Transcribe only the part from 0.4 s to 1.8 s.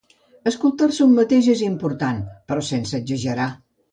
Escoltar-se un mateix és